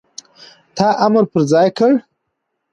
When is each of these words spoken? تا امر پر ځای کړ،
تا 0.75 0.87
امر 1.05 1.23
پر 1.31 1.41
ځای 1.51 1.67
کړ، 1.77 1.91